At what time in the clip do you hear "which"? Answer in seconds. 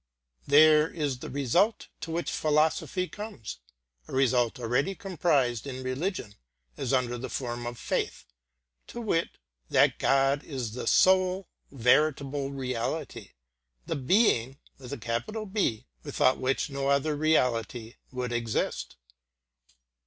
2.09-2.31, 16.39-16.69